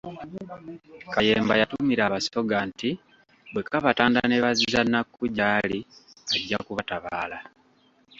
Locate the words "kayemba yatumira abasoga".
1.13-2.57